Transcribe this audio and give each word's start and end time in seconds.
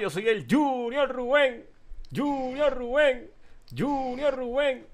Yo 0.00 0.10
soy 0.10 0.28
el 0.28 0.44
Junior 0.50 1.08
Rubén. 1.08 1.64
Junior 2.14 2.76
Rubén. 2.76 3.30
Junior 3.76 4.34
Rubén. 4.34 4.86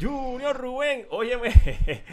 Junior 0.00 0.56
Rubén. 0.56 1.06
Óyeme. 1.10 1.52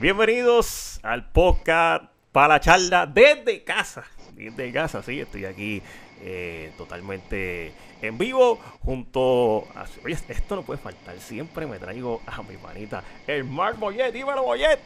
Bienvenidos 0.00 0.98
al 1.02 1.30
podcast 1.30 2.04
para 2.32 2.54
la 2.54 2.60
charla 2.60 3.06
desde 3.06 3.64
casa. 3.64 4.04
Desde 4.34 4.72
casa, 4.72 5.02
sí, 5.02 5.20
estoy 5.20 5.44
aquí 5.44 5.82
eh, 6.22 6.72
totalmente 6.78 7.74
en 8.00 8.16
vivo 8.16 8.56
junto 8.80 9.68
a... 9.74 9.84
Oye, 10.04 10.16
esto 10.28 10.56
no 10.56 10.62
puede 10.62 10.80
faltar. 10.80 11.18
Siempre 11.20 11.66
me 11.66 11.78
traigo 11.78 12.22
a 12.26 12.42
mi 12.44 12.56
manita, 12.56 13.04
el 13.26 13.44
Mark 13.44 13.78
Boyet. 13.78 14.12
Dímelo, 14.12 14.42
Boyet. 14.42 14.78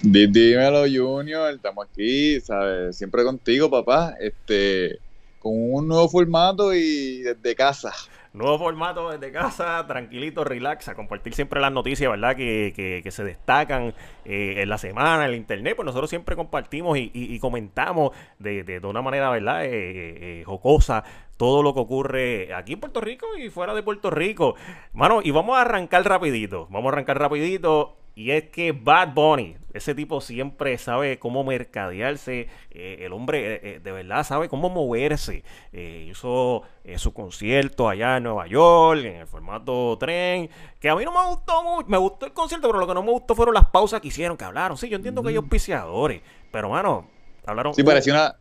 Dímelo, 0.00 0.84
Junior, 0.90 1.52
estamos 1.52 1.86
aquí, 1.86 2.40
¿sabes? 2.40 2.96
Siempre 2.96 3.24
contigo, 3.24 3.70
papá. 3.70 4.14
Este, 4.20 5.00
con 5.44 5.52
un 5.54 5.86
nuevo 5.86 6.08
formato 6.08 6.72
y 6.72 7.20
desde 7.20 7.54
casa. 7.54 7.92
Nuevo 8.32 8.58
formato 8.58 9.10
desde 9.10 9.30
casa, 9.30 9.86
tranquilito, 9.86 10.42
relax, 10.42 10.90
compartir 10.96 11.34
siempre 11.34 11.60
las 11.60 11.70
noticias, 11.70 12.10
¿verdad? 12.10 12.34
Que, 12.34 13.00
que, 13.04 13.10
se 13.12 13.22
destacan 13.22 13.94
eh, 14.24 14.54
en 14.62 14.68
la 14.70 14.78
semana, 14.78 15.24
en 15.24 15.30
el 15.30 15.36
internet. 15.36 15.76
Pues 15.76 15.84
nosotros 15.84 16.10
siempre 16.10 16.34
compartimos 16.34 16.98
y, 16.98 17.38
comentamos 17.38 18.10
de, 18.38 18.64
de, 18.64 18.78
una 18.84 19.02
manera, 19.02 19.30
¿verdad? 19.30 19.66
Eh, 19.66 19.70
eh, 19.70 20.42
jocosa 20.46 21.04
todo 21.36 21.62
lo 21.62 21.74
que 21.74 21.80
ocurre 21.80 22.54
aquí 22.54 22.72
en 22.72 22.80
Puerto 22.80 23.00
Rico 23.00 23.26
y 23.36 23.50
fuera 23.50 23.74
de 23.74 23.82
Puerto 23.82 24.10
Rico. 24.10 24.56
Mano, 24.94 25.20
y 25.22 25.30
vamos 25.30 25.58
a 25.58 25.60
arrancar 25.60 26.04
rapidito. 26.04 26.66
Vamos 26.70 26.86
a 26.86 26.92
arrancar 26.94 27.18
rapidito. 27.18 27.98
Y 28.16 28.30
es 28.30 28.44
que 28.50 28.70
Bad 28.70 29.12
Bunny, 29.12 29.56
ese 29.72 29.94
tipo 29.94 30.20
siempre 30.20 30.78
sabe 30.78 31.18
cómo 31.18 31.42
mercadearse. 31.42 32.48
Eh, 32.70 32.98
el 33.00 33.12
hombre 33.12 33.60
eh, 33.62 33.80
de 33.80 33.92
verdad 33.92 34.24
sabe 34.24 34.48
cómo 34.48 34.70
moverse. 34.70 35.42
Eh, 35.72 36.06
hizo 36.08 36.62
su 36.96 37.12
concierto 37.12 37.88
allá 37.88 38.18
en 38.18 38.22
Nueva 38.22 38.46
York, 38.46 39.00
en 39.04 39.16
el 39.16 39.26
formato 39.26 39.96
tren. 39.98 40.48
Que 40.78 40.88
a 40.88 40.94
mí 40.94 41.04
no 41.04 41.10
me 41.10 41.26
gustó 41.28 41.64
mucho. 41.64 41.88
Me 41.88 41.98
gustó 41.98 42.26
el 42.26 42.32
concierto, 42.32 42.68
pero 42.68 42.78
lo 42.78 42.86
que 42.86 42.94
no 42.94 43.02
me 43.02 43.10
gustó 43.10 43.34
fueron 43.34 43.54
las 43.54 43.66
pausas 43.66 44.00
que 44.00 44.08
hicieron, 44.08 44.36
que 44.36 44.44
hablaron. 44.44 44.76
Sí, 44.76 44.88
yo 44.88 44.96
entiendo 44.96 45.22
que 45.22 45.30
hay 45.30 45.36
auspiciadores. 45.36 46.22
Pero, 46.52 46.70
mano, 46.70 47.08
hablaron. 47.44 47.74
Sí, 47.74 47.82
pareció 47.82 48.14
una, 48.14 48.36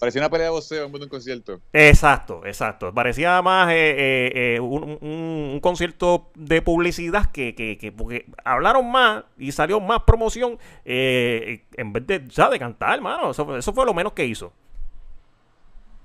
Parecía 0.00 0.22
una 0.22 0.30
pelea 0.30 0.46
de 0.46 0.52
boxeo 0.52 0.86
en 0.86 0.92
vez 0.92 1.00
de 1.00 1.04
un 1.04 1.10
concierto. 1.10 1.60
Exacto, 1.74 2.40
exacto. 2.46 2.92
Parecía 2.94 3.42
más 3.42 3.70
eh, 3.70 3.74
eh, 3.74 4.54
eh, 4.54 4.60
un, 4.60 4.96
un, 5.02 5.60
concierto 5.60 6.30
de 6.34 6.62
publicidad 6.62 7.30
que, 7.30 7.54
que, 7.54 7.76
que, 7.76 7.92
porque 7.92 8.24
hablaron 8.42 8.90
más 8.90 9.24
y 9.36 9.52
salió 9.52 9.78
más 9.78 10.04
promoción 10.04 10.58
en 10.86 11.92
vez 11.92 12.06
de, 12.06 12.26
ya, 12.28 12.48
de 12.48 12.58
cantar, 12.58 12.94
hermano. 12.94 13.32
Eso, 13.32 13.54
eso 13.58 13.74
fue 13.74 13.84
lo 13.84 13.92
menos 13.92 14.14
que 14.14 14.24
hizo. 14.24 14.54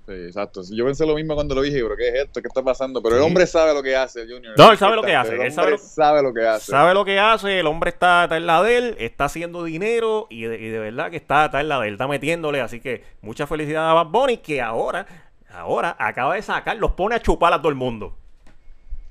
Sí, 0.05 0.13
exacto. 0.13 0.61
Yo 0.71 0.85
pensé 0.85 1.03
lo 1.05 1.15
mismo 1.15 1.33
cuando 1.33 1.55
lo 1.55 1.61
dije, 1.63 1.81
pero 1.81 1.97
¿qué 1.97 2.09
es 2.09 2.15
esto? 2.25 2.39
¿Qué 2.39 2.47
está 2.47 2.61
pasando? 2.61 3.01
Pero 3.01 3.15
sí. 3.15 3.21
el 3.21 3.27
hombre 3.27 3.47
sabe 3.47 3.73
lo 3.73 3.81
que 3.81 3.95
hace, 3.95 4.21
Junior. 4.21 4.53
No, 4.55 4.71
él 4.71 4.77
sabe 4.77 4.95
lo 4.95 5.01
que 5.01 5.15
hace. 5.15 5.33
El 5.33 5.41
él 5.41 5.51
sabe 5.51 5.71
lo, 5.71 5.77
sabe 5.79 6.21
lo, 6.21 6.33
que 6.33 6.45
hace. 6.45 6.71
Sabe 6.71 6.93
lo 6.93 7.05
que 7.05 7.19
hace. 7.19 7.59
El 7.59 7.65
hombre 7.65 7.89
está, 7.89 8.25
está 8.25 8.37
en 8.37 8.45
la 8.45 8.61
de 8.61 8.77
él, 8.77 8.95
está 8.99 9.25
haciendo 9.25 9.63
dinero 9.63 10.27
y 10.29 10.43
de, 10.43 10.59
y 10.59 10.69
de 10.69 10.77
verdad 10.77 11.09
que 11.09 11.17
está, 11.17 11.45
está 11.45 11.59
en 11.59 11.69
la 11.69 11.79
de 11.79 11.87
él, 11.87 11.93
está 11.95 12.07
metiéndole. 12.07 12.61
Así 12.61 12.79
que 12.79 13.03
mucha 13.21 13.47
felicidad 13.47 13.89
a 13.89 13.93
Bad 13.93 14.07
Bunny 14.07 14.37
que 14.37 14.61
ahora, 14.61 15.07
ahora 15.49 15.95
acaba 15.97 16.35
de 16.35 16.43
sacar, 16.43 16.77
los 16.77 16.91
pone 16.91 17.15
a 17.15 17.19
chupar 17.19 17.51
a 17.53 17.57
todo 17.57 17.69
el 17.69 17.75
mundo. 17.75 18.15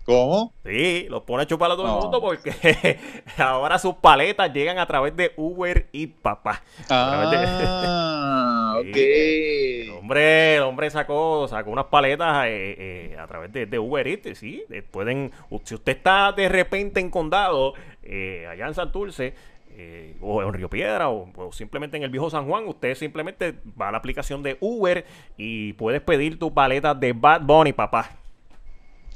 ¿Cómo? 0.04 0.52
Sí, 0.64 1.06
los 1.08 1.22
pone 1.22 1.44
a 1.44 1.46
chupar 1.46 1.70
a 1.70 1.76
todo 1.76 1.86
no. 1.86 1.96
el 1.96 2.02
mundo 2.02 2.20
porque 2.20 2.98
ahora 3.38 3.78
sus 3.78 3.94
paletas 3.94 4.52
llegan 4.52 4.78
a 4.78 4.86
través 4.86 5.16
de 5.16 5.32
Uber 5.36 5.88
y 5.92 6.08
papá. 6.08 6.62
Ah, 6.90 8.80
sí. 8.84 8.90
ok. 8.90 8.96
El 8.96 9.90
hombre, 9.92 10.56
el 10.56 10.62
hombre 10.62 10.90
sacó, 10.90 11.48
sacó 11.48 11.70
unas 11.70 11.86
paletas 11.86 12.46
eh, 12.46 12.76
eh, 12.78 13.16
a 13.18 13.26
través 13.26 13.50
de, 13.52 13.64
de, 13.64 13.78
Uber 13.78 14.06
Eats, 14.06 14.38
sí. 14.38 14.62
Eh, 14.68 14.82
pueden, 14.82 15.32
si 15.62 15.74
usted 15.74 15.96
está 15.96 16.32
de 16.32 16.50
repente 16.50 17.00
en 17.00 17.10
condado, 17.10 17.72
eh, 18.02 18.46
allá 18.50 18.66
en 18.66 18.74
Santurce, 18.74 19.34
eh, 19.76 20.16
o 20.20 20.42
en 20.42 20.52
Río 20.52 20.68
Piedra 20.68 21.08
o, 21.08 21.30
o, 21.34 21.50
simplemente 21.50 21.96
en 21.96 22.02
el 22.02 22.10
viejo 22.10 22.28
San 22.28 22.46
Juan, 22.46 22.68
usted 22.68 22.94
simplemente 22.94 23.54
va 23.80 23.88
a 23.88 23.92
la 23.92 23.98
aplicación 23.98 24.42
de 24.42 24.58
Uber 24.60 25.04
y 25.36 25.72
puedes 25.72 26.02
pedir 26.02 26.38
tus 26.38 26.52
paletas 26.52 27.00
de 27.00 27.12
Bad 27.12 27.40
Bunny, 27.40 27.72
papá. 27.72 28.23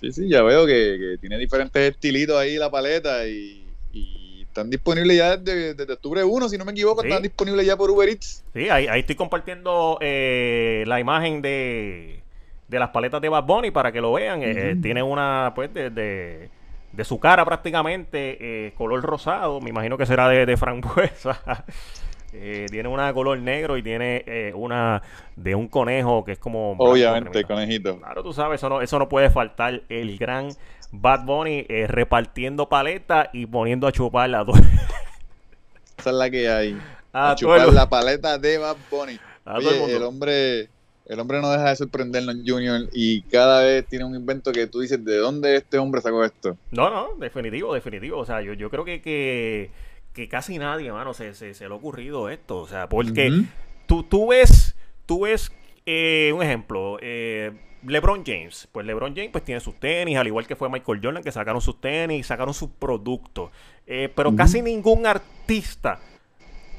Sí, 0.01 0.13
sí, 0.13 0.29
ya 0.29 0.43
veo 0.43 0.65
que, 0.67 0.97
que 0.99 1.19
tiene 1.21 1.39
diferentes 1.39 1.91
estilitos 1.91 2.37
ahí 2.37 2.57
la 2.57 2.71
paleta 2.71 3.27
y, 3.27 3.67
y 3.93 4.43
están 4.43 4.71
disponibles 4.71 5.17
ya 5.17 5.37
desde, 5.37 5.75
desde, 5.75 5.93
octubre 5.93 6.23
1, 6.23 6.49
si 6.49 6.59
no 6.59 6.65
me 6.65 6.73
equivoco, 6.73 7.03
sí. 7.03 7.09
están 7.09 7.23
disponibles 7.23 7.67
ya 7.67 7.77
por 7.77 7.91
Uber 7.91 8.09
Eats. 8.09 8.45
Sí, 8.55 8.69
ahí, 8.69 8.87
ahí 8.87 9.01
estoy 9.01 9.17
compartiendo 9.17 9.99
eh, 10.01 10.85
la 10.87 11.01
imagen 11.01 11.43
de, 11.43 12.21
de, 12.69 12.79
las 12.79 12.91
paletas 12.91 13.21
de 13.21 13.29
Bad 13.29 13.45
Bunny 13.45 13.71
para 13.71 13.91
que 13.91 14.01
lo 14.01 14.13
vean. 14.13 14.41
Uh 14.41 14.43
-huh. 14.45 14.73
eh, 14.73 14.77
tiene 14.81 15.03
una, 15.03 15.53
pues, 15.55 15.75
de, 15.75 15.91
de, 15.91 16.49
de, 16.93 17.05
su 17.05 17.19
cara 17.19 17.45
prácticamente, 17.45 18.39
eh, 18.41 18.73
color 18.77 19.03
rosado, 19.03 19.61
me 19.61 19.71
imagino 19.71 19.99
que 19.99 20.07
será 20.07 20.29
de, 20.29 20.47
de 20.47 20.57
frambuesa. 20.57 21.41
Eh, 22.33 22.67
tiene 22.71 22.89
una 22.89 23.07
de 23.07 23.15
color 23.15 23.39
negro 23.39 23.79
y 23.79 23.83
tiene 23.83 24.23
eh, 24.27 24.53
una 24.55 25.03
de 25.37 25.55
un 25.55 25.69
conejo 25.69 26.25
que 26.25 26.33
es 26.33 26.39
como. 26.39 26.73
Obviamente, 26.73 27.45
conejito. 27.45 27.99
Claro, 27.99 28.23
tú 28.23 28.33
sabes, 28.33 28.61
eso 28.61 28.69
no, 28.69 28.83
eso 28.83 28.99
no 28.99 29.09
puede 29.09 29.31
faltar. 29.31 29.83
El 29.89 30.19
gran 30.19 30.51
Bad 30.93 31.25
Bunny 31.25 31.65
eh, 31.69 31.87
repartiendo 31.87 32.69
paletas 32.69 33.29
y 33.33 33.47
poniendo 33.47 33.87
a 33.87 33.93
chupar 33.93 34.29
la 34.29 34.43
Esa 35.99 36.11
es 36.11 36.17
la 36.17 36.31
que 36.31 36.49
hay. 36.49 36.79
A, 37.13 37.33
a 37.33 37.35
chupar 37.35 37.73
la 37.73 37.89
paleta 37.89 38.39
de 38.39 38.59
Bad 38.59 38.77
Bunny. 38.91 39.19
Oye, 39.47 39.85
el, 39.85 39.91
el, 39.93 40.03
hombre. 40.03 40.69
El 41.07 41.21
hombre 41.21 41.41
no 41.41 41.51
deja 41.51 41.71
de 41.71 41.77
sorprendernos, 41.77 42.37
Junior, 42.47 42.83
y 42.93 43.23
cada 43.23 43.63
vez 43.63 43.87
tiene 43.87 44.05
un 44.05 44.15
invento 44.15 44.53
que 44.53 44.67
tú 44.67 44.81
dices, 44.81 45.03
¿de 45.03 45.17
dónde 45.17 45.57
este 45.57 45.79
hombre 45.79 46.03
sacó 46.03 46.23
esto? 46.23 46.59
No, 46.71 46.91
no, 46.91 47.15
definitivo, 47.19 47.73
definitivo. 47.73 48.19
O 48.19 48.27
sea, 48.27 48.43
yo, 48.43 48.53
yo 48.53 48.69
creo 48.69 48.85
que, 48.85 49.01
que 49.01 49.71
que 50.19 50.29
casi 50.29 50.59
nadie, 50.59 50.91
mano, 50.91 51.15
se, 51.15 51.33
se, 51.33 51.55
se, 51.55 51.69
le 51.69 51.73
ha 51.73 51.77
ocurrido 51.77 52.29
esto. 52.29 52.59
O 52.59 52.67
sea, 52.67 52.89
porque 52.89 53.31
uh 53.31 53.35
-huh. 53.35 53.47
tú, 53.87 54.03
tú 54.03 54.27
ves, 54.27 54.77
tú 55.07 55.21
ves 55.21 55.53
eh, 55.87 56.33
un 56.35 56.43
ejemplo, 56.43 56.99
eh, 57.01 57.53
LeBron 57.87 58.25
James. 58.27 58.69
Pues 58.73 58.85
LeBron 58.85 59.15
James 59.15 59.31
pues 59.31 59.45
tiene 59.45 59.61
sus 59.61 59.79
tenis, 59.79 60.19
al 60.19 60.27
igual 60.27 60.45
que 60.45 60.57
fue 60.57 60.69
Michael 60.69 60.99
Jordan, 61.01 61.23
que 61.23 61.31
sacaron 61.31 61.61
sus 61.61 61.81
tenis, 61.81 62.27
sacaron 62.27 62.53
sus 62.53 62.71
productos. 62.71 63.53
Eh, 63.87 64.13
pero 64.13 64.31
uh 64.31 64.33
-huh. 64.33 64.37
casi 64.39 64.61
ningún 64.61 65.07
artista, 65.07 66.01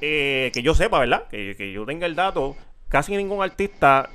que 0.01 0.61
yo 0.61 0.75
sepa, 0.75 0.99
¿verdad? 0.99 1.29
Que, 1.29 1.55
que 1.55 1.71
yo 1.71 1.85
tenga 1.85 2.07
el 2.07 2.15
dato, 2.15 2.57
casi 2.89 3.15
ningún 3.15 3.41
artista 3.41 4.09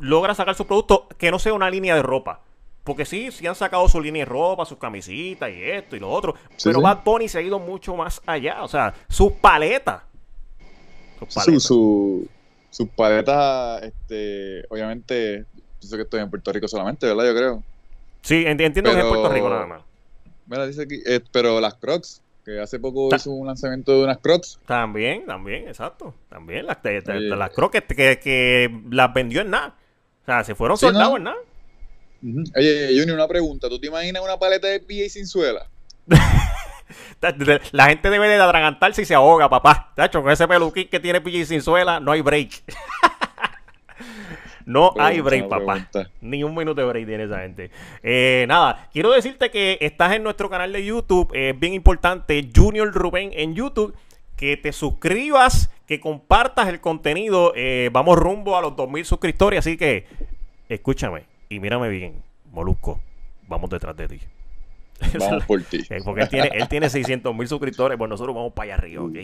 logra 0.00 0.34
sacar 0.34 0.56
su 0.56 0.66
producto 0.66 1.06
que 1.16 1.30
no 1.30 1.38
sea 1.38 1.52
una 1.52 1.70
línea 1.70 1.94
de 1.94 2.02
ropa. 2.02 2.40
Porque 2.84 3.06
sí, 3.06 3.32
sí 3.32 3.46
han 3.46 3.54
sacado 3.54 3.88
su 3.88 4.00
línea 4.00 4.20
de 4.20 4.30
ropa, 4.30 4.66
sus 4.66 4.78
camisitas 4.78 5.50
y 5.50 5.62
esto 5.62 5.96
y 5.96 6.00
lo 6.00 6.10
otro. 6.10 6.34
Sí, 6.56 6.68
pero 6.68 6.80
sí. 6.80 6.82
Bad 6.84 7.02
Bunny 7.02 7.28
se 7.28 7.38
ha 7.38 7.42
ido 7.42 7.58
mucho 7.58 7.96
más 7.96 8.20
allá. 8.26 8.62
O 8.62 8.68
sea, 8.68 8.94
sus 9.08 9.32
paletas. 9.32 10.02
Sus 11.18 11.34
paletas. 11.34 11.44
Su, 11.44 11.60
su, 11.60 12.28
sus 12.68 12.88
paletas, 12.90 13.82
este, 13.84 14.66
obviamente, 14.68 15.46
pienso 15.80 15.96
que 15.96 16.02
estoy 16.02 16.20
en 16.20 16.28
Puerto 16.28 16.52
Rico 16.52 16.68
solamente, 16.68 17.06
¿verdad? 17.06 17.24
Yo 17.24 17.34
creo. 17.34 17.62
Sí, 18.20 18.44
entiendo 18.46 18.82
pero, 18.82 18.94
que 18.94 18.98
es 18.98 19.04
en 19.04 19.12
Puerto 19.12 19.28
Rico 19.32 19.48
nada 19.48 19.66
más. 19.66 19.82
Mira, 20.46 20.66
dice 20.66 20.82
aquí, 20.82 21.00
eh, 21.06 21.20
pero 21.32 21.60
las 21.60 21.74
Crocs, 21.74 22.20
que 22.44 22.60
hace 22.60 22.78
poco 22.78 23.08
Ta 23.08 23.16
hizo 23.16 23.30
un 23.30 23.46
lanzamiento 23.46 23.92
de 23.92 24.04
unas 24.04 24.18
Crocs. 24.18 24.60
También, 24.66 25.24
también, 25.24 25.68
exacto. 25.68 26.14
También 26.28 26.66
las, 26.66 26.78
las 26.82 27.50
Crocs 27.50 27.80
que, 27.80 27.94
que, 27.94 28.18
que, 28.18 28.80
las 28.90 29.14
vendió 29.14 29.40
en 29.40 29.50
nada. 29.50 29.74
O 30.22 30.24
sea, 30.26 30.44
se 30.44 30.54
fueron 30.54 30.76
soldados 30.76 31.12
no? 31.12 31.16
en 31.16 31.24
nada. 31.24 31.38
Uh 32.24 32.28
-huh. 32.28 32.52
Oye, 32.56 32.98
Junior, 32.98 33.16
una 33.16 33.28
pregunta. 33.28 33.68
¿Tú 33.68 33.78
te 33.78 33.86
imaginas 33.86 34.22
una 34.22 34.38
paleta 34.38 34.66
de 34.66 34.80
PA 34.80 35.08
sin 35.08 35.26
suela? 35.26 35.68
La 37.72 37.86
gente 37.86 38.10
debe 38.10 38.28
de 38.28 38.40
atragantarse 38.40 39.02
y 39.02 39.04
se 39.04 39.14
ahoga, 39.14 39.48
papá. 39.48 39.92
Tacho, 39.94 40.22
con 40.22 40.30
ese 40.30 40.48
peluquín 40.48 40.88
que 40.88 41.00
tiene 41.00 41.20
PJ 41.20 41.46
sin 41.46 41.62
suela, 41.62 42.00
no 42.00 42.12
hay 42.12 42.20
break. 42.20 42.50
no 44.66 44.92
pregunta, 44.92 45.06
hay 45.06 45.20
break, 45.20 45.48
papá. 45.48 45.74
Pregunta. 45.74 46.10
Ni 46.20 46.44
un 46.44 46.54
minuto 46.54 46.80
de 46.80 46.86
break 46.86 47.06
tiene 47.06 47.24
esa 47.24 47.40
gente. 47.40 47.70
Eh, 48.02 48.44
nada, 48.48 48.88
quiero 48.92 49.12
decirte 49.12 49.50
que 49.50 49.78
estás 49.80 50.14
en 50.14 50.22
nuestro 50.22 50.50
canal 50.50 50.72
de 50.72 50.84
YouTube. 50.84 51.30
Es 51.34 51.54
eh, 51.54 51.56
bien 51.58 51.74
importante, 51.74 52.48
Junior 52.54 52.92
Rubén 52.92 53.30
en 53.34 53.54
YouTube. 53.54 53.94
Que 54.36 54.56
te 54.56 54.72
suscribas, 54.72 55.70
que 55.86 56.00
compartas 56.00 56.68
el 56.68 56.80
contenido. 56.80 57.52
Eh, 57.54 57.88
vamos 57.92 58.18
rumbo 58.18 58.56
a 58.56 58.60
los 58.60 58.76
2000 58.76 59.04
suscriptores. 59.04 59.60
Así 59.60 59.76
que, 59.76 60.06
escúchame 60.68 61.33
y 61.48 61.60
mírame 61.60 61.88
bien, 61.88 62.22
Molusco, 62.52 63.00
vamos 63.48 63.70
detrás 63.70 63.96
de 63.96 64.08
ti. 64.08 64.20
Vamos 65.18 65.44
por 65.44 65.62
ti. 65.62 65.84
Porque 66.04 66.22
él 66.22 66.28
tiene, 66.28 66.50
él 66.54 66.68
tiene 66.68 66.88
600 66.88 67.34
mil 67.34 67.48
suscriptores, 67.48 67.98
pues 67.98 68.08
nosotros 68.08 68.34
vamos 68.34 68.52
para 68.52 68.74
allá 68.74 68.74
arriba, 68.74 69.02
¿ok? 69.02 69.16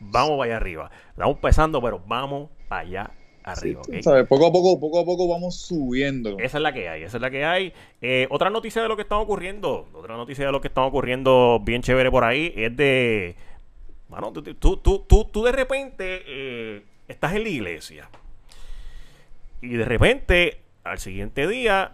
Vamos 0.00 0.38
para 0.38 0.44
allá 0.44 0.56
arriba. 0.56 0.90
Estamos 1.10 1.36
empezando, 1.36 1.82
pero 1.82 2.02
vamos 2.06 2.50
para 2.68 2.80
allá 2.82 3.10
arriba, 3.44 3.82
sí, 3.84 3.98
¿okay? 3.98 4.24
Poco 4.24 4.46
a 4.46 4.52
poco, 4.52 4.80
poco 4.80 5.00
a 5.00 5.04
poco 5.04 5.28
vamos 5.28 5.56
subiendo. 5.60 6.38
Esa 6.38 6.58
es 6.58 6.62
la 6.62 6.72
que 6.72 6.88
hay, 6.88 7.02
esa 7.02 7.18
es 7.18 7.20
la 7.20 7.30
que 7.30 7.44
hay. 7.44 7.72
Eh, 8.00 8.26
otra 8.30 8.50
noticia 8.50 8.82
de 8.82 8.88
lo 8.88 8.96
que 8.96 9.02
está 9.02 9.16
ocurriendo, 9.18 9.86
otra 9.92 10.16
noticia 10.16 10.46
de 10.46 10.52
lo 10.52 10.60
que 10.60 10.68
está 10.68 10.82
ocurriendo 10.82 11.60
bien 11.62 11.82
chévere 11.82 12.10
por 12.10 12.24
ahí, 12.24 12.52
es 12.56 12.76
de... 12.76 13.36
Bueno, 14.08 14.32
tú, 14.32 14.42
tú, 14.42 14.78
tú, 14.78 15.04
tú, 15.06 15.24
tú 15.30 15.44
de 15.44 15.52
repente 15.52 16.22
eh, 16.26 16.82
estás 17.08 17.34
en 17.34 17.42
la 17.42 17.48
iglesia 17.50 18.08
y 19.60 19.68
de 19.68 19.84
repente 19.84 20.60
al 20.90 20.98
siguiente 20.98 21.46
día 21.46 21.92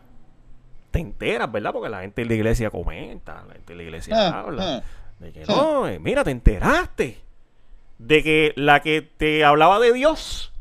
te 0.90 1.00
enteras, 1.00 1.50
¿verdad? 1.50 1.72
Porque 1.72 1.88
la 1.88 2.02
gente 2.02 2.22
de 2.22 2.28
la 2.28 2.34
iglesia 2.34 2.70
comenta, 2.70 3.44
la 3.48 3.54
gente 3.54 3.72
de 3.72 3.76
la 3.76 3.82
iglesia 3.82 4.14
ah, 4.16 4.40
habla. 4.40 4.76
Ah. 4.76 4.82
de 5.18 5.32
que 5.32 5.44
no, 5.44 5.88
eh, 5.88 5.98
mira, 5.98 6.22
te 6.22 6.30
enteraste 6.30 7.18
de 7.98 8.22
que 8.22 8.52
la 8.56 8.80
que 8.80 9.02
te 9.02 9.44
hablaba 9.44 9.80
de 9.80 9.92
Dios, 9.92 10.52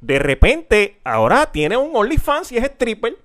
de 0.00 0.18
repente 0.18 0.98
ahora 1.04 1.52
tiene 1.52 1.76
un 1.76 1.94
OnlyFans 1.94 2.52
y 2.52 2.56
es 2.56 2.64
stripper. 2.64 3.16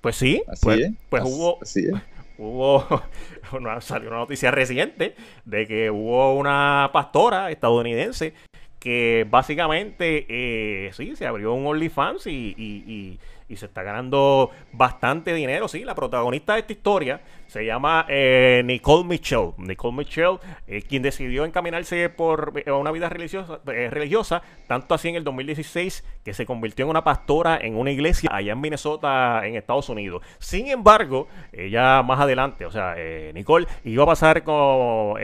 Pues 0.00 0.16
sí, 0.16 0.42
pues, 0.62 0.92
pues 1.08 1.24
hubo, 1.24 1.58
hubo 2.38 3.02
una, 3.52 3.80
salió 3.80 4.08
una 4.08 4.18
noticia 4.18 4.50
reciente 4.50 5.14
de 5.44 5.66
que 5.66 5.90
hubo 5.90 6.34
una 6.34 6.90
pastora 6.92 7.50
estadounidense 7.50 8.34
que 8.80 9.24
básicamente 9.30 10.26
eh, 10.28 10.90
sí 10.92 11.14
se 11.14 11.26
abrió 11.26 11.54
un 11.54 11.66
OnlyFans 11.66 12.26
y 12.26 13.18
y 13.50 13.56
se 13.56 13.66
está 13.66 13.82
ganando 13.82 14.50
bastante 14.72 15.34
dinero. 15.34 15.66
Sí, 15.66 15.84
la 15.84 15.96
protagonista 15.96 16.54
de 16.54 16.60
esta 16.60 16.72
historia 16.72 17.20
se 17.48 17.66
llama 17.66 18.06
eh, 18.08 18.62
Nicole 18.64 19.04
Mitchell. 19.04 19.50
Nicole 19.58 19.96
Mitchell, 19.96 20.38
eh, 20.68 20.82
quien 20.82 21.02
decidió 21.02 21.44
encaminarse 21.44 22.08
por 22.10 22.52
eh, 22.64 22.70
una 22.70 22.92
vida 22.92 23.08
religiosa, 23.08 23.60
religiosa, 23.64 24.42
tanto 24.68 24.94
así 24.94 25.08
en 25.08 25.16
el 25.16 25.24
2016 25.24 26.04
que 26.24 26.32
se 26.32 26.46
convirtió 26.46 26.84
en 26.84 26.90
una 26.90 27.02
pastora 27.02 27.58
en 27.60 27.74
una 27.74 27.90
iglesia 27.90 28.30
allá 28.32 28.52
en 28.52 28.60
Minnesota, 28.60 29.44
en 29.44 29.56
Estados 29.56 29.88
Unidos. 29.88 30.22
Sin 30.38 30.68
embargo, 30.68 31.26
ella 31.52 32.04
más 32.04 32.20
adelante, 32.20 32.66
o 32.66 32.70
sea, 32.70 32.94
Nicole 33.34 33.66
iba 33.82 34.04
a 34.04 34.06
pasar 34.06 34.44
con 34.44 35.16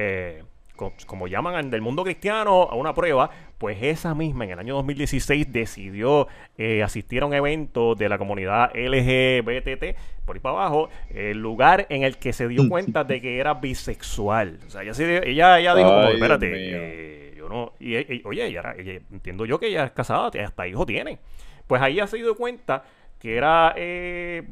como 0.76 1.26
llaman 1.26 1.70
del 1.70 1.80
mundo 1.80 2.04
cristiano, 2.04 2.62
a 2.64 2.74
una 2.74 2.94
prueba, 2.94 3.30
pues 3.58 3.78
esa 3.82 4.14
misma 4.14 4.44
en 4.44 4.50
el 4.52 4.58
año 4.58 4.74
2016 4.74 5.52
decidió 5.52 6.28
eh, 6.58 6.82
asistir 6.82 7.22
a 7.22 7.26
un 7.26 7.34
evento 7.34 7.94
de 7.94 8.08
la 8.08 8.18
comunidad 8.18 8.70
LGBT, 8.74 9.96
por 10.24 10.36
ahí 10.36 10.40
para 10.40 10.56
abajo, 10.56 10.90
el 11.10 11.38
lugar 11.38 11.86
en 11.88 12.02
el 12.02 12.18
que 12.18 12.32
se 12.32 12.48
dio 12.48 12.68
cuenta 12.68 13.04
de 13.04 13.20
que 13.20 13.38
era 13.38 13.54
bisexual. 13.54 14.60
O 14.66 14.70
sea, 14.70 14.82
ella, 14.82 15.58
ella, 15.58 15.74
dijo, 15.74 15.88
como, 15.88 16.08
espérate, 16.08 16.50
eh, 16.52 17.34
yo 17.36 17.48
no, 17.48 17.72
y, 17.80 17.96
oye, 18.26 18.46
ella, 18.46 18.74
entiendo 19.10 19.46
yo 19.46 19.58
que 19.58 19.68
ella 19.68 19.84
es 19.84 19.92
casada, 19.92 20.30
hasta 20.44 20.68
hijo 20.68 20.84
tiene. 20.84 21.18
Pues 21.66 21.82
ahí 21.82 21.98
ha 21.98 22.06
se 22.06 22.18
dio 22.18 22.36
cuenta 22.36 22.84
que 23.18 23.36
era 23.36 23.74
eh, 23.76 24.46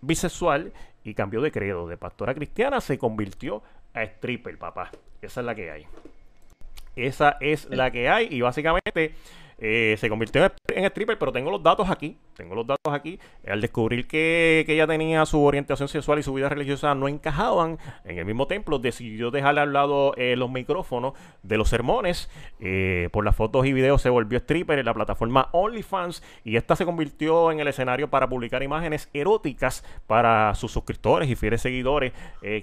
bisexual 0.00 0.72
y 1.04 1.14
cambió 1.14 1.40
de 1.40 1.50
credo. 1.50 1.88
De 1.88 1.96
pastora 1.96 2.34
cristiana 2.34 2.80
se 2.80 2.98
convirtió 2.98 3.62
a 3.94 4.02
stripper, 4.02 4.58
papá. 4.58 4.90
Esa 5.22 5.40
es 5.40 5.46
la 5.46 5.54
que 5.54 5.70
hay. 5.70 5.86
Esa 6.96 7.36
es 7.40 7.68
la 7.70 7.90
que 7.90 8.08
hay 8.08 8.28
y 8.30 8.40
básicamente 8.40 9.14
eh, 9.58 9.96
se 9.98 10.08
convirtió 10.08 10.44
en, 10.44 10.52
stripper, 10.76 11.18
pero 11.18 11.32
tengo 11.32 11.50
los 11.50 11.62
datos 11.62 11.88
aquí. 11.90 12.16
Tengo 12.36 12.54
los 12.54 12.66
datos 12.66 12.92
aquí. 12.92 13.18
Al 13.46 13.60
descubrir 13.60 14.06
que, 14.06 14.64
ella 14.66 14.86
tenía 14.86 15.26
su 15.26 15.42
orientación 15.42 15.88
sexual 15.88 16.18
y 16.18 16.22
su 16.22 16.32
vida 16.32 16.48
religiosa 16.48 16.94
no 16.94 17.08
encajaban 17.08 17.78
en 18.04 18.18
el 18.18 18.24
mismo 18.24 18.46
templo, 18.46 18.78
decidió 18.78 19.30
dejarle 19.30 19.60
al 19.60 19.72
lado 19.72 20.14
eh, 20.16 20.36
los 20.36 20.50
micrófonos 20.50 21.14
de 21.42 21.56
los 21.56 21.68
sermones. 21.68 22.30
Eh, 22.60 23.08
por 23.12 23.24
las 23.24 23.36
fotos 23.36 23.66
y 23.66 23.72
videos 23.72 24.02
se 24.02 24.10
volvió 24.10 24.38
stripper 24.38 24.78
en 24.78 24.86
la 24.86 24.94
plataforma 24.94 25.48
OnlyFans 25.52 26.22
y 26.44 26.56
esta 26.56 26.76
se 26.76 26.84
convirtió 26.84 27.52
en 27.52 27.60
el 27.60 27.68
escenario 27.68 28.08
para 28.10 28.28
publicar 28.28 28.62
imágenes 28.62 29.08
eróticas 29.12 29.84
para 30.06 30.54
sus 30.54 30.72
suscriptores 30.72 31.28
y 31.28 31.36
fieles 31.36 31.62
seguidores, 31.62 32.12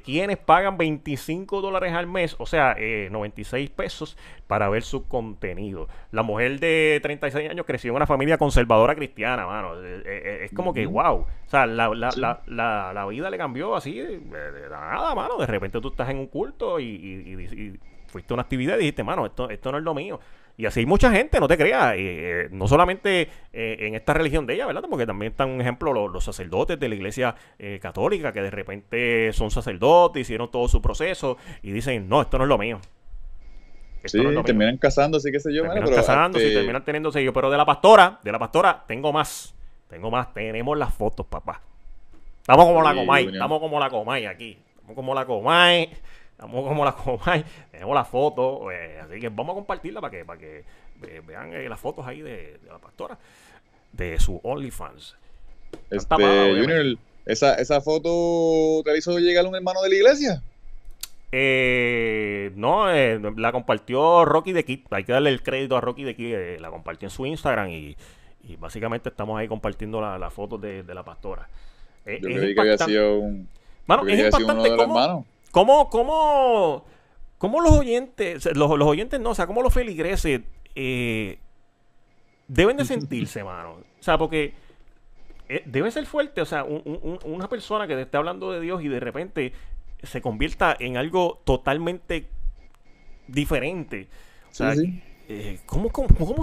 quienes 0.04 0.38
pagan 0.38 0.78
25 0.78 1.62
dólares 1.62 1.94
al 1.94 2.08
mes, 2.08 2.36
o 2.40 2.46
sea, 2.46 2.76
96 3.10 3.70
pesos 3.72 4.18
para 4.48 4.70
ver 4.70 4.84
su 4.84 5.08
contenido. 5.08 5.88
La 6.12 6.24
mujer 6.24 6.60
de 6.60 7.00
36 7.04 7.50
años 7.50 7.66
creció 7.66 7.92
en 7.92 7.97
una 7.98 8.08
familia 8.08 8.38
conservadora 8.38 8.96
cristiana, 8.96 9.46
mano. 9.46 9.76
Eh, 9.84 9.98
eh, 9.98 10.04
eh, 10.06 10.40
es, 10.46 10.52
como 10.54 10.74
que, 10.74 10.86
wow. 10.86 11.16
O 11.16 11.50
sea, 11.50 11.66
la, 11.66 13.06
vida 13.10 13.30
le 13.30 13.38
cambió 13.38 13.76
así 13.76 14.00
de, 14.00 14.22
nada, 14.70 15.14
mano. 15.16 15.38
De 15.38 15.46
repente 15.46 15.82
tú 15.82 15.90
estás 15.90 16.10
en 16.10 16.18
un 16.18 16.28
culto 16.28 16.80
y, 16.80 17.80
fuiste 18.08 18.34
a 18.34 18.36
una 18.36 18.44
actividad 18.44 18.76
y 18.76 18.80
dijiste, 18.80 19.04
mano, 19.04 19.26
esto, 19.26 19.50
esto 19.50 19.72
no 19.72 19.78
es 19.78 19.84
lo 19.84 19.94
mío. 19.94 20.20
Y 20.56 20.66
así 20.66 20.80
hay 20.80 20.86
mucha 20.88 21.12
gente, 21.12 21.40
no 21.40 21.48
te 21.48 21.56
creas, 21.56 21.96
no 22.50 22.68
solamente 22.68 23.30
en 23.54 23.94
esta 23.94 24.16
religión 24.16 24.48
de 24.48 24.56
ella, 24.56 24.66
¿verdad? 24.66 24.86
Porque 24.90 25.06
también 25.06 25.32
están 25.32 25.52
un 25.52 25.62
ejemplo 25.62 25.94
los, 25.94 26.24
sacerdotes 26.24 26.80
de 26.80 26.90
la 26.90 26.96
iglesia 26.96 27.36
católica 27.80 28.34
que 28.34 28.42
de 28.42 28.50
repente 28.50 29.34
son 29.34 29.52
sacerdotes, 29.52 30.22
hicieron 30.22 30.50
todo 30.50 30.68
su 30.68 30.82
proceso 30.82 31.38
y 31.62 31.72
dicen, 31.72 32.10
no, 32.10 32.24
esto 32.24 32.40
no 32.40 32.46
es 32.46 32.48
lo 32.48 32.58
mío 32.58 32.80
sí, 34.08 34.20
terminan 34.46 34.78
casándose, 34.78 35.32
qué 35.32 35.40
sé 35.40 35.54
yo. 35.54 35.64
Terminan 35.64 35.94
casándose 35.94 36.46
y 36.46 36.48
este 36.48 36.60
terminan 36.60 36.84
teniendo 36.84 37.12
sello. 37.12 37.34
Pero 37.34 37.50
de 37.50 37.58
la 37.58 37.66
pastora, 37.66 38.20
de 38.24 38.32
la 38.32 38.40
pastora, 38.40 38.84
tengo 38.88 39.12
más. 39.14 39.54
Tengo 39.90 40.12
más. 40.12 40.34
Tenemos 40.34 40.78
las 40.78 40.94
fotos, 40.94 41.26
papá. 41.26 41.62
Estamos 42.42 42.66
como 42.66 42.82
la 42.82 42.96
Comay. 42.96 43.28
Estamos 43.28 43.60
como 43.60 43.80
la 43.80 43.90
Comay 43.90 44.26
aquí. 44.26 44.58
Estamos 44.76 44.96
como 44.96 45.14
la 45.14 45.26
Comay. 45.26 45.90
Estamos 46.32 46.68
como 46.68 46.86
la 46.86 46.92
Comay. 46.94 47.46
Tenemos 47.72 47.96
las 47.96 48.08
fotos. 48.08 48.72
Eh, 48.74 49.00
así 49.04 49.20
que 49.20 49.30
vamos 49.30 49.54
a 49.54 49.56
compartirla 49.56 50.02
para 50.02 50.12
que, 50.12 50.26
para 50.26 50.40
que 50.40 50.64
vean 51.26 51.54
eh, 51.54 51.68
las 51.68 51.80
fotos 51.80 52.06
ahí 52.08 52.22
de, 52.22 52.60
la 52.68 52.80
pastora. 52.80 53.18
De 53.92 54.20
su 54.20 54.40
OnlyFans. 54.44 55.16
Este, 55.90 56.16
Junior, 56.16 56.98
¿esa, 57.26 57.56
¿esa 57.56 57.82
foto 57.82 58.82
te 58.84 58.98
hizo 58.98 59.18
llegar 59.20 59.46
un 59.46 59.56
hermano 59.56 59.82
de 59.82 59.90
la 59.90 59.96
iglesia? 59.96 60.42
Eh, 61.32 62.52
no, 62.56 62.92
eh, 62.92 63.20
la 63.36 63.52
compartió 63.52 64.26
Rocky 64.26 64.54
de 64.54 64.64
Kid. 64.64 64.82
Hay 64.92 65.04
que 65.04 65.12
darle 65.12 65.30
el 65.30 65.44
crédito 65.44 65.76
a 65.76 65.82
Rocky 65.82 66.04
de 66.04 66.16
Kid. 66.16 66.34
Eh, 66.34 66.60
la 66.60 66.70
compartió 66.70 67.08
en 67.08 67.10
su 67.10 67.26
Instagram 67.26 67.70
y, 67.70 67.98
básicamente 68.60 69.10
estamos 69.10 69.38
ahí 69.38 69.48
compartiendo 69.48 70.00
las 70.00 70.20
la 70.20 70.30
fotos 70.30 70.62
de, 70.62 70.84
la 70.84 71.04
pastora. 71.04 71.50
Eh, 72.06 72.20
Yo 72.22 72.30
creí 72.30 72.56
que 72.56 72.62
había 72.62 72.78
sido 72.78 73.20
un. 73.20 73.50
Mano, 73.86 74.08
es 74.08 74.20
impactante 74.20 74.76
cómo, 74.76 75.26
cómo, 75.52 75.90
cómo, 75.90 76.86
cómo, 77.38 77.62
los 77.62 77.72
oyentes, 77.72 78.46
los, 78.56 78.78
los, 78.78 78.88
oyentes 78.88 79.20
no, 79.20 79.32
o 79.32 79.36
sea, 79.36 79.48
cómo 79.48 79.62
los 79.62 79.74
feligreses 79.74 80.42
deben 80.76 81.40
de 82.78 82.86
sentirse, 82.86 83.44
mano. 83.44 83.78
O 84.00 84.04
sea, 84.04 84.18
porque 84.18 84.54
debe 85.66 85.92
ser 85.92 86.06
fuerte, 86.06 86.42
o 86.42 86.46
sea, 86.46 86.66
una 86.66 87.50
persona 87.50 87.88
que 87.88 87.96
te 87.96 88.02
esté 88.02 88.18
hablando 88.18 88.52
de 88.52 88.62
Dios 88.62 88.82
y 88.82 88.88
de 88.88 89.00
repente 89.00 89.54
se 90.04 90.22
convierta 90.22 90.76
en 90.80 90.98
algo 90.98 91.42
totalmente 91.46 92.28
diferente. 93.28 94.08
O 94.52 94.56
sea, 94.56 94.74
eh, 95.30 95.60
¿cómo, 95.66 95.92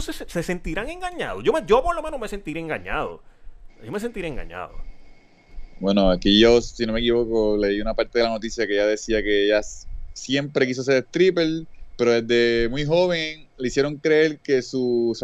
se, 0.01 0.43
sentirán 0.43 0.89
engañados? 0.91 1.43
Yo, 1.43 1.53
yo 1.67 1.83
por 1.83 1.95
lo 1.95 2.03
menos 2.03 2.21
me 2.21 2.29
sentiré 2.29 2.61
engañado. 2.61 3.23
Yo 3.85 3.91
me 3.91 4.01
sentiré 4.01 4.29
engañado. 4.29 4.73
Bueno, 5.81 6.11
aquí 6.11 6.39
yo, 6.39 6.61
si 6.61 6.87
no 6.87 6.93
me 6.93 7.01
equivoco, 7.01 7.57
leí 7.57 7.81
una 7.81 7.95
parte 7.95 8.19
de 8.19 8.25
la 8.25 8.31
noticia 8.31 8.67
que 8.67 8.75
ella 8.75 8.87
decía 8.87 9.23
que 9.23 9.47
ella 9.47 9.61
siempre 10.13 10.67
quiso 10.67 10.83
ser 10.83 11.05
stripper, 11.05 11.67
pero 11.97 12.23
desde 12.23 12.69
muy 12.69 12.85
joven 12.85 13.47
le 13.59 13.69
hicieron 13.69 13.97
creer 13.97 14.39
que 14.39 14.63
su, 14.63 15.17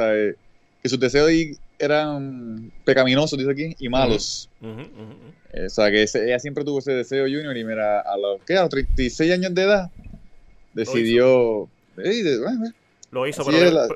que 0.82 0.88
sus 0.88 0.98
deseos 0.98 1.30
eran 1.78 2.70
pecaminosos, 2.84 3.38
dice 3.38 3.50
aquí, 3.50 3.76
y 3.78 3.88
malos. 3.88 4.48
O 5.52 5.68
sea, 5.68 5.90
que 5.90 6.02
ella 6.02 6.38
siempre 6.38 6.64
tuvo 6.64 6.78
ese 6.78 6.92
deseo 6.92 7.24
junior 7.24 7.56
y 7.56 7.64
mira, 7.64 8.00
a 8.00 8.16
los, 8.16 8.40
¿qué? 8.44 8.56
A 8.56 8.62
los 8.62 8.70
36 8.70 9.32
años 9.32 9.54
de 9.54 9.62
edad 9.62 9.90
decidió... 10.72 11.68
Lo 13.10 13.26
hizo, 13.26 13.44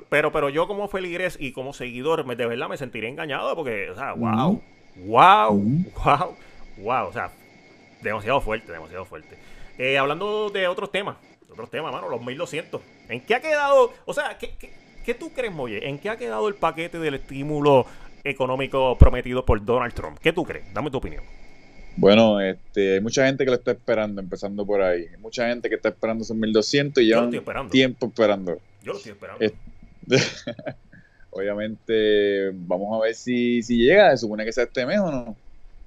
pero, 0.09 0.33
pero, 0.33 0.49
yo 0.49 0.67
como 0.67 0.89
feligres 0.89 1.37
y 1.39 1.53
como 1.53 1.73
seguidor, 1.73 2.27
de 2.37 2.47
verdad 2.47 2.69
me 2.69 2.77
sentiré 2.77 3.09
engañado 3.09 3.55
porque, 3.55 3.89
o 3.91 3.95
sea, 3.95 4.13
wow, 4.15 4.61
wow, 5.07 5.57
wow, 6.05 6.37
wow, 6.79 7.07
o 7.07 7.13
sea, 7.13 7.31
demasiado 8.03 8.41
fuerte, 8.41 8.73
demasiado 8.73 9.05
fuerte. 9.05 9.39
Eh, 9.79 9.99
hablando 9.99 10.51
de 10.51 10.67
otros 10.67 10.91
temas, 10.91 11.17
otros 11.49 11.71
temas, 11.71 11.93
mano, 11.93 12.09
los 12.09 12.25
1200. 12.25 12.83
¿En 13.09 13.21
qué 13.21 13.37
ha 13.37 13.41
quedado? 13.41 13.93
O 14.05 14.13
sea, 14.13 14.37
¿qué, 14.37 14.57
qué, 14.59 14.73
qué 15.05 15.15
tú 15.15 15.33
crees, 15.33 15.53
Moye? 15.53 15.89
¿En 15.89 16.01
qué 16.01 16.11
ha 16.11 16.17
quedado 16.17 16.49
el 16.49 16.57
paquete 16.57 16.99
del 16.99 17.15
estímulo 17.15 17.87
económico 18.25 18.99
prometido 18.99 19.45
por 19.45 19.65
Donald 19.65 19.95
Trump? 19.95 20.19
¿Qué 20.21 20.33
tú 20.33 20.45
crees? 20.45 20.75
Dame 20.75 20.91
tu 20.91 20.99
opinión. 20.99 21.23
Bueno, 21.97 22.41
este, 22.41 22.95
hay 22.95 23.01
mucha 23.01 23.27
gente 23.27 23.45
que 23.45 23.51
lo 23.51 23.57
está 23.57 23.73
esperando, 23.73 24.21
empezando 24.21 24.67
por 24.67 24.83
ahí. 24.83 25.07
Hay 25.11 25.19
mucha 25.19 25.49
gente 25.49 25.69
que 25.69 25.77
está 25.77 25.91
esperando 25.91 26.23
esos 26.23 26.37
1200 26.37 27.03
y 27.03 27.07
llevan 27.07 27.31
tiempo 27.71 28.07
esperando. 28.07 28.59
Yo 28.83 28.93
lo 28.93 28.99
estoy 28.99 29.13
esperando. 29.13 29.45
Obviamente, 31.31 32.51
vamos 32.53 32.97
a 32.97 33.05
ver 33.05 33.15
si, 33.15 33.63
si 33.63 33.79
llega. 33.79 34.11
Se 34.13 34.19
supone 34.19 34.45
que 34.45 34.53
sea 34.53 34.65
este 34.65 34.85
mes 34.87 34.99
o 34.99 35.11
no. 35.11 35.37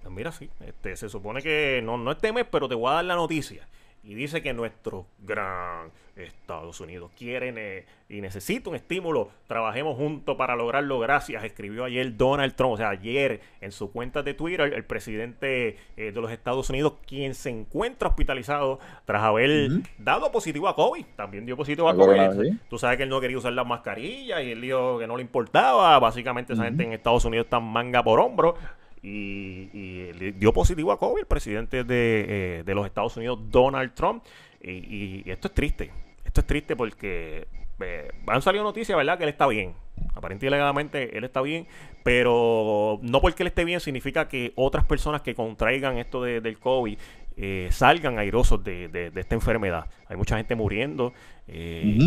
Pues 0.02 0.14
mira, 0.14 0.32
sí. 0.32 0.50
Este, 0.66 0.96
se 0.96 1.10
supone 1.10 1.42
que 1.42 1.82
no, 1.84 1.98
no 1.98 2.12
este 2.12 2.32
mes, 2.32 2.46
pero 2.50 2.70
te 2.70 2.76
voy 2.76 2.90
a 2.90 2.96
dar 2.96 3.06
la 3.06 3.16
noticia. 3.16 3.68
Y 4.04 4.16
dice 4.16 4.42
que 4.42 4.54
nuestro 4.54 5.06
gran 5.20 5.92
Estados 6.24 6.80
Unidos 6.82 7.12
quiere 7.18 7.86
y 8.10 8.22
necesita 8.22 8.70
un 8.70 8.76
estímulo. 8.76 9.30
Trabajemos 9.48 9.96
juntos 9.96 10.36
para 10.36 10.56
lograrlo. 10.56 11.00
Gracias. 11.00 11.44
Escribió 11.44 11.86
ayer 11.86 12.16
Donald 12.16 12.56
Trump. 12.56 12.74
O 12.74 12.78
sea, 12.78 12.90
ayer 12.90 13.42
en 13.62 13.72
su 13.72 13.92
cuenta 13.92 14.24
de 14.24 14.34
Twitter, 14.34 14.74
el 14.74 14.86
presidente 14.86 15.78
eh, 15.98 16.12
de 16.12 16.22
los 16.22 16.32
Estados 16.32 16.70
Unidos, 16.70 16.94
quien 17.06 17.36
se 17.36 17.50
encuentra 17.50 18.10
hospitalizado 18.10 18.80
tras 19.06 19.24
haber 19.24 19.70
dado 19.98 20.32
positivo 20.32 20.68
a 20.68 20.76
COVID. 20.76 21.06
También 21.16 21.46
dio 21.46 21.56
positivo 21.58 21.90
a 21.90 21.96
COVID. 21.96 22.54
Tú 22.70 22.78
sabes 22.78 22.98
que 22.98 23.04
él 23.04 23.10
no 23.10 23.22
quería 23.22 23.38
usar 23.38 23.54
la 23.54 23.64
mascarilla 23.64 24.42
y 24.42 24.52
él 24.52 24.62
dijo 24.62 25.00
que 25.00 25.08
no 25.08 25.18
le 25.18 25.22
importaba. 25.22 26.00
Básicamente, 26.00 26.54
esa 26.54 26.64
gente 26.64 26.84
en 26.84 26.94
Estados 26.94 27.26
Unidos 27.26 27.46
está 27.46 27.60
manga 27.60 28.04
por 28.04 28.20
hombro. 28.20 28.56
Y, 29.02 30.12
dio 30.34 30.52
positivo 30.54 30.92
a 30.92 31.00
COVID 31.00 31.20
el 31.20 31.28
presidente 31.28 31.84
de, 31.84 32.64
eh, 32.66 32.74
los 32.74 32.86
Estados 32.86 33.16
Unidos, 33.18 33.40
Donald 33.50 33.94
Trump. 33.94 34.24
y, 34.62 35.30
esto 35.30 35.48
es 35.48 35.54
triste 35.54 35.92
esto 36.28 36.42
es 36.42 36.48
triste 36.48 36.76
porque 36.76 37.48
eh, 37.80 38.12
han 38.28 38.42
salido 38.42 38.64
noticias, 38.64 38.96
¿verdad? 38.96 39.18
Que 39.18 39.24
él 39.24 39.30
está 39.30 39.48
bien. 39.48 39.74
Aparentemente 40.14 41.18
él 41.18 41.24
está 41.24 41.42
bien, 41.42 41.66
pero 42.04 43.00
no 43.02 43.22
porque 43.22 43.44
él 43.44 43.48
esté 43.48 43.66
bien 43.66 43.80
significa 43.80 44.28
que 44.28 44.52
otras 44.56 44.86
personas 44.86 45.22
que 45.22 45.34
contraigan 45.34 45.98
esto 45.98 46.22
del 46.22 46.60
COVID 46.60 46.98
eh, 47.38 47.70
salgan 47.72 48.20
airosos 48.20 48.64
de, 48.64 49.12
esta 49.16 49.36
enfermedad. 49.36 49.88
Hay 50.08 50.18
mucha 50.18 50.38
gente 50.38 50.56
muriendo. 50.56 51.14
Eh, 51.48 51.98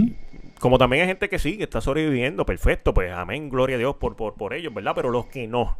como 0.61 0.77
también 0.77 1.03
hay 1.03 1.09
gente 1.09 1.29
que 1.29 1.39
sí, 1.39 1.57
que 1.57 1.65
está 1.65 1.81
sobreviviendo. 1.81 2.45
Perfecto, 2.45 2.93
pues 2.93 3.11
amén, 3.13 3.49
gloria 3.49 3.77
a 3.77 3.79
Dios 3.79 3.97
por, 3.97 4.17
por, 4.17 4.35
por 4.35 4.53
ellos, 4.55 4.75
¿verdad? 4.75 4.93
Pero 4.95 5.11
los 5.11 5.27
que 5.27 5.49
no. 5.49 5.79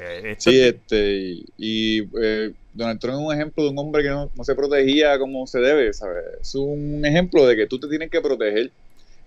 Eh, 0.00 0.34
sí, 0.38 0.60
este, 0.60 1.36
y 1.56 2.02
eh, 2.20 2.52
Donald 2.72 3.00
Trump 3.00 3.18
es 3.18 3.26
un 3.26 3.34
ejemplo 3.34 3.64
de 3.64 3.70
un 3.70 3.78
hombre 3.78 4.02
que 4.02 4.08
no, 4.08 4.30
se 4.42 4.54
protegía 4.54 5.18
como 5.18 5.46
se 5.46 5.60
debe, 5.60 5.92
¿sabes? 5.92 6.24
Es 6.40 6.54
un 6.54 7.04
ejemplo 7.04 7.46
de 7.46 7.56
que 7.56 7.66
tú 7.66 7.78
te 7.78 7.88
tienes 7.88 8.10
que 8.10 8.20
proteger, 8.20 8.70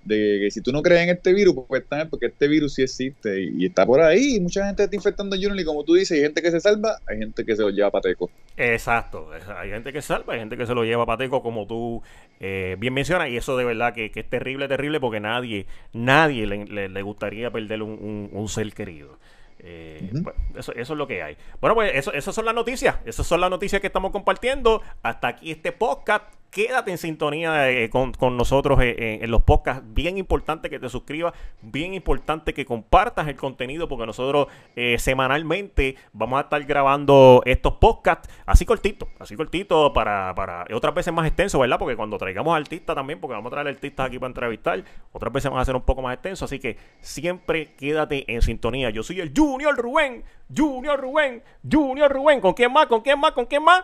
de 0.04 0.40
que 0.42 0.52
si 0.52 0.62
tú 0.62 0.72
no 0.72 0.82
crees 0.82 1.04
en 1.04 1.10
este 1.10 1.34
virus, 1.34 1.56
pues 1.68 1.84
está 1.84 1.98
bien, 1.98 2.10
porque 2.10 2.28
este 2.28 2.48
virus 2.48 2.74
sí 2.76 2.84
existe 2.84 3.42
y, 3.42 3.66
está 3.66 3.86
por 3.86 4.02
ahí, 4.02 4.36
y 4.36 4.40
mucha 4.40 4.66
gente 4.66 4.84
está 4.84 4.96
infectando 4.96 5.36
a 5.36 5.40
Junior, 5.40 5.60
y 5.60 5.66
como 5.66 5.84
tú 5.84 5.96
dices, 5.96 6.18
hay 6.18 6.24
gente 6.24 6.42
que 6.42 6.52
se 6.52 6.60
salva, 6.60 7.00
hay 7.08 7.18
gente 7.18 7.46
que 7.46 7.56
se 7.56 7.62
lo 7.62 7.70
lleva 7.70 7.88
a 7.88 7.92
pateco. 7.92 8.30
Exacto, 8.58 9.30
hay 9.58 9.70
gente 9.70 9.94
que 9.94 10.02
se 10.02 10.08
salva, 10.08 10.34
hay 10.34 10.40
gente 10.40 10.58
que 10.58 10.66
se 10.66 10.74
lo 10.74 10.84
lleva 10.84 11.04
a 11.04 11.08
pateco, 11.08 11.42
como 11.42 11.68
tú 11.68 12.02
eh, 12.40 12.76
bien 12.80 12.94
mencionas, 12.94 13.30
y 13.30 13.38
eso 13.38 13.58
de 13.58 13.66
verdad 13.66 13.94
que, 13.94 14.12
es 14.14 14.30
terrible, 14.30 14.68
terrible, 14.68 15.00
porque 15.00 15.20
nadie, 15.20 15.66
nadie 15.94 16.46
le, 16.48 17.02
gustaría 17.02 17.52
perder 17.52 17.84
un, 17.84 18.30
un 18.32 18.50
ser 18.50 18.74
querido. 18.74 19.18
Eh, 19.60 20.12
pues, 20.24 20.36
eso, 20.56 20.72
eso, 20.74 20.94
es 20.94 20.98
lo 20.98 21.08
que 21.08 21.24
hay. 21.24 21.38
Bueno, 21.60 21.76
pues 21.76 21.92
eso, 21.96 22.14
esas 22.14 22.34
son 22.34 22.46
las 22.46 22.56
noticias. 22.56 22.98
Esas 23.06 23.26
son 23.26 23.42
las 23.42 23.50
noticias 23.50 23.82
que 23.82 23.88
estamos 23.88 24.12
compartiendo. 24.12 24.82
Hasta 25.04 25.28
aquí 25.28 25.52
este 25.52 25.72
podcast 25.72 26.26
quédate 26.52 26.92
en 26.92 26.98
sintonía 26.98 27.70
eh, 27.70 27.90
con, 27.90 28.14
nosotros 28.38 28.80
eh, 28.82 29.20
en 29.22 29.32
los 29.32 29.42
podcasts. 29.44 29.84
Bien 29.88 30.18
importante 30.18 30.70
que 30.70 30.80
te 30.80 30.90
suscribas, 30.90 31.34
bien 31.62 31.94
importante 31.94 32.54
que 32.54 32.66
compartas 32.66 33.28
el 33.28 33.36
contenido 33.36 33.88
porque 33.88 34.06
nosotros 34.06 34.48
eh, 34.76 34.98
semanalmente 35.00 35.96
vamos 36.14 36.40
a 36.40 36.42
estar 36.44 36.64
grabando 36.64 37.42
estos 37.46 37.74
podcasts 37.74 38.30
así 38.46 38.66
cortitos, 38.66 39.10
así 39.20 39.36
cortitos 39.36 39.92
para, 39.92 40.34
para 40.36 40.66
otras 40.74 40.94
veces 40.94 41.14
más 41.14 41.28
extensos, 41.28 41.60
¿verdad? 41.60 41.80
Porque 41.80 41.96
cuando 41.96 42.18
traigamos 42.18 42.56
artistas 42.56 42.96
también, 42.96 43.20
porque 43.20 43.34
vamos 43.34 43.52
a 43.52 43.56
traer 43.56 43.68
artistas 43.68 44.08
aquí 44.08 44.20
para 44.20 44.30
entrevistar, 44.30 44.84
otras 45.12 45.34
veces 45.34 45.52
van 45.52 45.60
a 45.60 45.66
ser 45.66 45.76
un 45.76 45.82
poco 45.82 46.02
más 46.02 46.14
extensos, 46.14 46.50
así 46.50 46.60
que 46.60 46.78
siempre 47.02 47.76
quédate 47.76 48.26
en 48.32 48.42
sintonía. 48.42 48.90
Yo 48.90 49.04
soy 49.04 49.20
el 49.20 49.32
Junior 49.36 49.76
Rubén, 49.76 50.24
Junior 50.56 51.00
Rubén, 51.00 51.44
Junior 51.70 52.12
Rubén. 52.12 52.42
¿Con 52.42 52.54
quién 52.54 52.72
más? 52.72 52.88
¿Con 52.88 53.02
quién 53.02 53.20
más? 53.20 53.32
¿Con 53.32 53.46
quién 53.46 53.64
más? 53.64 53.84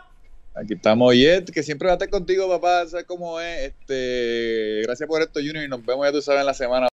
Aquí 0.55 0.75
estamos, 0.75 1.15
Jet, 1.15 1.49
que 1.51 1.63
siempre 1.63 1.87
va 1.87 1.93
a 1.93 1.95
estar 1.95 2.09
contigo, 2.09 2.47
papá, 2.47 2.85
sabes 2.87 3.05
cómo 3.05 3.39
es. 3.39 3.73
Este, 3.73 4.81
gracias 4.83 5.07
por 5.07 5.21
esto, 5.21 5.39
Junior, 5.39 5.63
y 5.65 5.67
nos 5.67 5.83
vemos, 5.83 6.05
ya 6.05 6.11
tú 6.11 6.21
sabes, 6.21 6.41
en 6.41 6.45
la 6.45 6.53
semana. 6.53 6.87